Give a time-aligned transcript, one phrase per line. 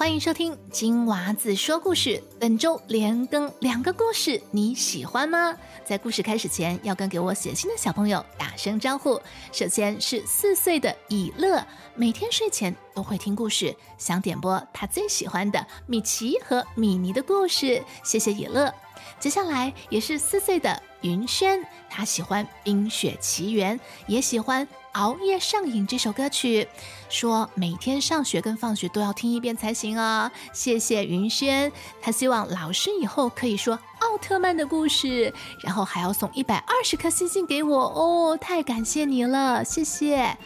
[0.00, 2.22] 欢迎收听金娃子说故事。
[2.38, 5.54] 本周连更两个故事，你喜欢吗？
[5.84, 9.20] 在故事开始前，要跟给我写信的小朋友打声招呼。
[9.52, 11.62] 首先是四岁的以乐，
[11.94, 17.84] 每天睡前都会听故事，想点播他最喜欢的米奇和米妮的故事。
[18.02, 18.72] 谢谢以乐。
[19.18, 24.66] 接下来也是四岁的云轩，他喜欢《冰雪奇缘》，也喜欢。
[24.92, 26.66] 熬夜上瘾这首歌曲，
[27.08, 30.30] 说每天上学跟放学都要听一遍才行哦！
[30.52, 31.70] 谢谢云轩，
[32.00, 35.32] 他希望老师以后可以说奥特曼的故事，
[35.62, 38.36] 然后还要送一百二十颗星星给我哦！
[38.36, 40.36] 太感谢你了，谢谢。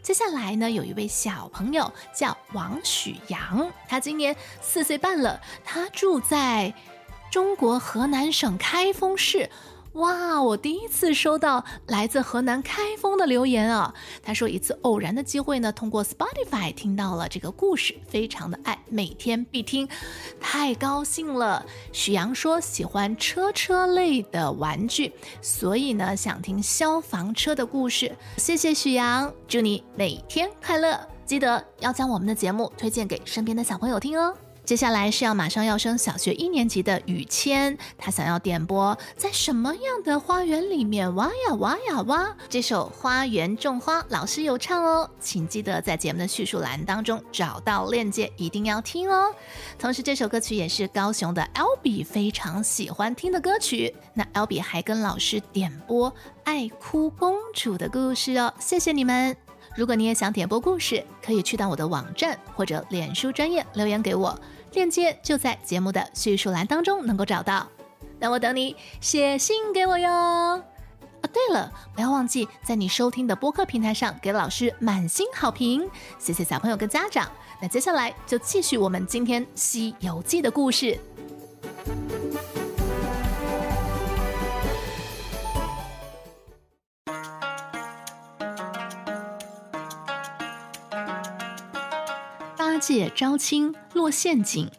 [0.00, 6.72] 接下来呢，有一位小朋友叫王许阳，他今年四岁半了，他住在
[7.32, 9.50] 中国河南省开封市。
[9.94, 10.40] 哇！
[10.42, 13.92] 我第一次收到来自河南开封的留言啊。
[14.22, 19.88] 他说一次偶然的机会呢，通过 Spotify 听到了这个故事，非常的爱，每天必听，
[20.40, 21.64] 太高兴了。
[21.92, 25.12] 许阳说喜欢车车类的玩具，
[25.42, 28.14] 所以呢想听消防车的故事。
[28.36, 34.32] 谢谢许阳，祝你每天快乐，记得要将我们的节目推荐给身边的小朋友听哦。
[34.68, 49.34] 接下来是要马上要升小学一年级的雨谦，他想要点播在什么样的花园里面挖呀挖呀挖这首《花园种花》，老师有唱哦，请记得在节目的叙述栏当中找到链接，一定要听哦。
[49.78, 56.12] 同时，这首歌曲也是高雄的 L B 非常喜欢听的歌曲，那 L B 还跟老师点播
[56.44, 59.34] 爱哭公主的故事哦，谢谢你们。
[59.74, 64.38] 如果你也想点播故事，可以去到我的网站或者脸书专业留言给我。
[64.72, 67.66] 链接就在节目的叙述栏当中能够找到，
[68.18, 70.10] 那我等你写信给我哟。
[70.10, 77.28] 啊，对了，不要忘记在你收听的播客平台上给老师满星好评，谢谢小朋友跟家长。
[77.60, 80.96] 那接下来就继续我们今天《西游记》的故事。
[92.78, 94.70] 借招亲落陷阱。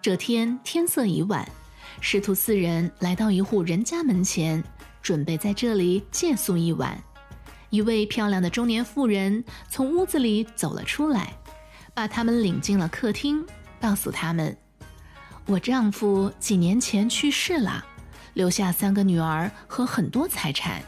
[0.00, 1.48] 这天天色已晚，
[2.00, 4.62] 师徒四人来到一户人家门前，
[5.00, 7.00] 准备在这里借宿一晚。
[7.70, 11.32] 一位漂亮的中年妇人从屋子里走了出来，
[11.94, 13.46] 把他们领进了客厅，
[13.80, 14.56] 告诉他们
[15.46, 17.84] ：“我丈夫几年前去世了，
[18.34, 20.82] 留下三个女儿和很多财产。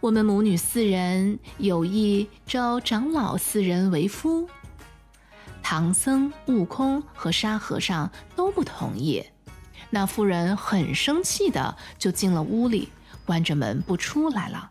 [0.00, 4.48] 我们母女四人有意招长老四人为夫。”
[5.70, 9.22] 唐僧、悟空和沙和尚都不同意，
[9.90, 12.88] 那妇人很生气的就进了屋里，
[13.26, 14.70] 关着门不出来了。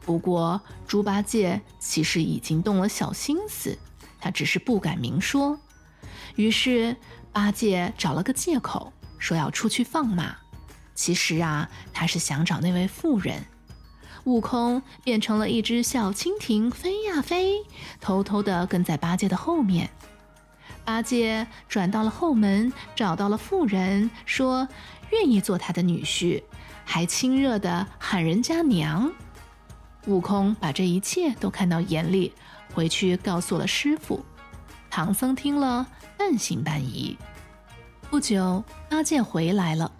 [0.00, 0.58] 不过
[0.88, 3.76] 猪八戒其实已经动了小心思，
[4.18, 5.60] 他只是不敢明说。
[6.36, 6.96] 于是
[7.30, 10.34] 八戒找了个借口，说要出去放马。
[10.94, 13.44] 其实啊，他是想找那位妇人。
[14.24, 17.56] 悟空变成了一只小蜻蜓，飞呀飞，
[18.00, 19.90] 偷偷的跟在八戒的后面。
[20.84, 24.68] 八戒转到了后门，找到了妇人，说
[25.10, 26.42] 愿意做他的女婿，
[26.84, 29.10] 还亲热的喊人家娘。
[30.06, 32.32] 悟空把这一切都看到眼里，
[32.74, 34.24] 回去告诉了师傅。
[34.90, 35.86] 唐僧听了
[36.18, 37.16] 半信半疑。
[38.10, 39.90] 不久，八戒回来了，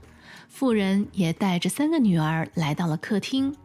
[0.49, 3.57] 妇人也带着三个女儿来到了客厅。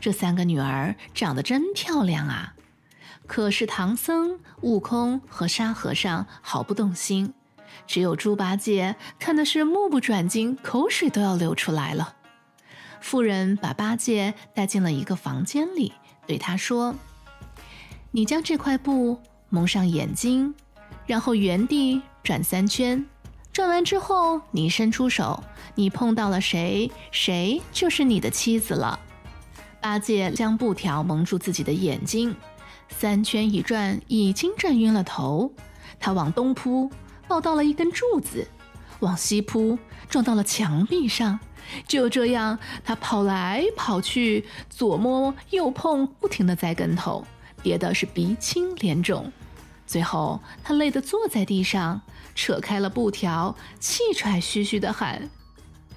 [0.00, 2.54] 这三个女儿长得真漂亮啊！
[3.26, 7.32] 可是唐僧、悟空和沙和尚毫不动心，
[7.86, 12.16] 只有猪八戒看的是目不转睛，口水都要流出来了。
[13.00, 15.92] 妇人把八戒带进了一个房间里，
[16.26, 16.94] 对他说
[18.12, 19.18] ：“你将这块布
[19.48, 20.54] 蒙上眼睛，
[21.06, 23.04] 然后原地转三圈，
[23.52, 25.42] 转完之后你伸出手，
[25.74, 28.98] 你碰到了谁，谁就是你的妻子了。”
[29.80, 32.36] 八戒将布条蒙住自己的眼睛。
[32.98, 35.52] 三圈一转，已经转晕了头。
[35.98, 36.90] 他往东扑，
[37.26, 38.46] 抱到了一根柱子；
[39.00, 39.78] 往西扑，
[40.08, 41.38] 撞到了墙壁上。
[41.86, 47.24] 就这样，他跑来跑去，左摸右碰，不停地栽跟头，
[47.62, 49.32] 跌的是鼻青脸肿。
[49.86, 52.00] 最后，他累得坐在地上，
[52.34, 55.30] 扯开了布条，气喘吁吁地喊：“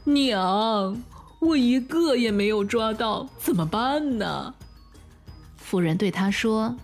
[0.05, 1.01] 娘，
[1.39, 4.53] 我一个也没有抓到，怎么办呢？”
[5.65, 6.77] 妇人对他说：“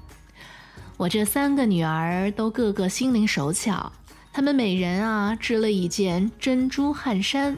[0.98, 3.92] 我这三个女儿都个个心灵手巧，
[4.33, 7.56] 她们每人啊织了一件珍珠汗衫。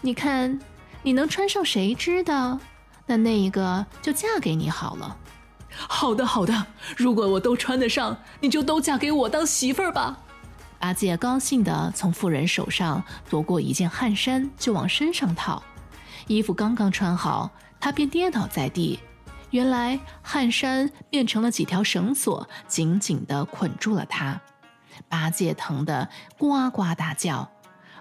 [0.00, 0.58] 你看，
[1.02, 2.58] 你能穿上谁织的，
[3.06, 5.18] 那那一个就嫁给你好了。
[5.68, 6.66] ”“好的，好的，
[6.96, 10.18] 如果我都穿得上，你就都嫁给我当媳妇儿吧。”
[10.80, 15.62] 八戒高兴地从妇人手上夺过一件汗衫，就往身上套。
[16.26, 18.98] 衣服刚刚穿好，他便跌倒在地。
[19.54, 24.40] 原来汗衫变成了几条绳索，紧紧地捆住了他。
[25.08, 27.48] 八戒疼得呱呱大叫，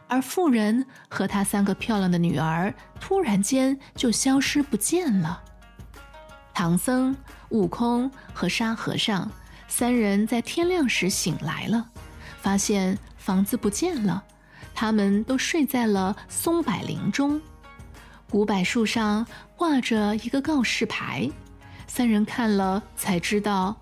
[0.08, 5.44] 而妇人和她三个漂亮的女儿突然间就消失不见了。
[6.56, 7.16] 唐僧、
[7.50, 9.32] 悟空和沙和尚
[9.68, 11.88] 三人在天亮时醒来了。
[12.42, 14.24] 发现房子不见了，
[14.74, 17.40] 他们都睡在了松柏林中。
[18.34, 21.30] 古柏树上挂着一个告示牌，
[21.86, 23.76] 三人看了才知道，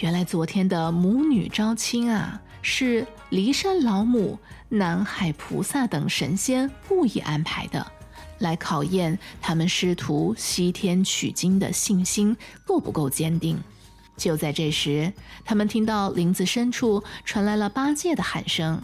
[0.00, 4.38] 原来昨天的母女招亲啊，是骊山老母、
[4.68, 7.90] 南海菩萨等神仙故意安排的，
[8.40, 12.36] 来考验他们师徒西天取经的信心
[12.66, 13.58] 够不够坚定。
[14.18, 15.10] 就在这时，
[15.46, 18.82] 他们听到林子深处传来了八戒的喊声：“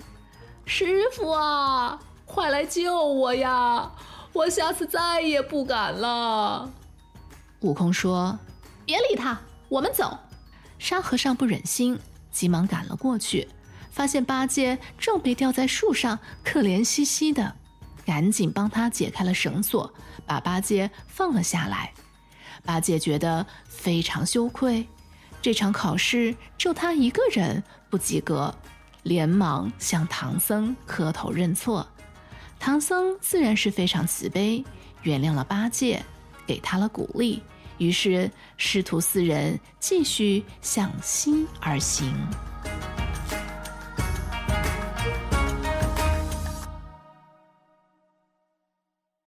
[0.65, 3.93] 师傅啊，快来救我呀！
[4.35, 6.71] 我下次再也不敢了。”
[7.61, 8.39] 悟空说
[8.85, 9.41] ：“别理他，
[9.71, 10.19] 我们走。”
[10.79, 11.99] 沙和尚不忍心，
[12.31, 13.49] 急忙赶了过去，
[13.91, 17.55] 发现八戒正被吊在树上，可怜兮兮的，
[18.05, 19.91] 赶紧帮他解开了绳索，
[20.27, 21.91] 把八戒放了下来。
[22.65, 24.87] 八戒觉得非常羞愧。
[25.41, 28.55] 这场考试就他一个人不及格，
[29.05, 31.87] 连忙向唐僧磕头认错。
[32.65, 34.65] 唐僧自然是非常慈悲，
[35.03, 36.03] 原谅了八戒，
[36.47, 37.43] 给他了鼓励。
[37.77, 42.11] 于是师徒四人继续向西而行。